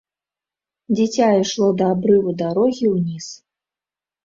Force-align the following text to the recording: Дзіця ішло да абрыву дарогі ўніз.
Дзіця 0.95 1.27
ішло 1.41 1.69
да 1.83 1.91
абрыву 1.97 2.35
дарогі 2.41 2.85
ўніз. 2.97 3.31